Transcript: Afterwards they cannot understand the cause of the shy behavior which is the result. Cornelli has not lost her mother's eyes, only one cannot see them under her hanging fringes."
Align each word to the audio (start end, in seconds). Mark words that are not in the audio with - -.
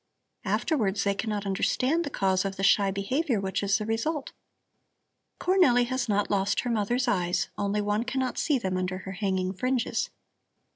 Afterwards 0.45 1.03
they 1.03 1.13
cannot 1.13 1.45
understand 1.45 2.03
the 2.03 2.09
cause 2.09 2.43
of 2.43 2.55
the 2.55 2.63
shy 2.63 2.89
behavior 2.89 3.39
which 3.39 3.61
is 3.61 3.77
the 3.77 3.85
result. 3.85 4.31
Cornelli 5.39 5.85
has 5.85 6.09
not 6.09 6.31
lost 6.31 6.61
her 6.61 6.71
mother's 6.71 7.07
eyes, 7.07 7.49
only 7.55 7.81
one 7.81 8.03
cannot 8.03 8.39
see 8.39 8.57
them 8.57 8.77
under 8.77 8.97
her 9.05 9.11
hanging 9.11 9.53
fringes." 9.53 10.09